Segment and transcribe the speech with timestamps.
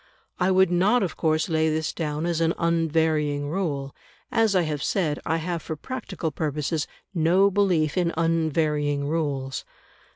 [0.39, 3.95] I would not of course lay this down as an unvarying rule;
[4.31, 9.63] as I have said, I have for practical purposes no belief in unvarying rules.